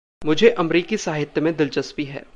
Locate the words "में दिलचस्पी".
1.41-2.03